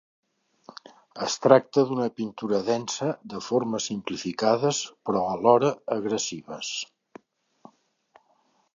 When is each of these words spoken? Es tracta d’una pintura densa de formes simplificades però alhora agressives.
Es 1.25 1.35
tracta 1.43 1.83
d’una 1.89 2.07
pintura 2.21 2.63
densa 2.71 3.11
de 3.35 3.43
formes 3.49 3.89
simplificades 3.91 4.83
però 5.11 5.25
alhora 5.37 5.73
agressives. 6.01 6.75